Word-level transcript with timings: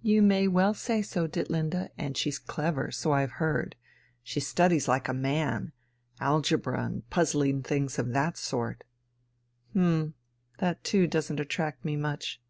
"You 0.00 0.22
may 0.22 0.48
well 0.48 0.72
say 0.72 1.02
so, 1.02 1.26
Ditlinde, 1.28 1.90
and 1.98 2.16
she's 2.16 2.38
clever, 2.38 2.90
so 2.90 3.12
I've 3.12 3.32
heard; 3.32 3.76
she 4.22 4.40
studies 4.40 4.88
like 4.88 5.06
a 5.06 5.12
man 5.12 5.72
algebra, 6.18 6.82
and 6.82 7.10
puzzling 7.10 7.62
things 7.62 7.98
of 7.98 8.14
that 8.14 8.38
sort." 8.38 8.84
"Hm, 9.74 10.14
that 10.60 10.82
too 10.82 11.06
doesn't 11.06 11.40
attract 11.40 11.84
me 11.84 11.94
much." 11.94 12.40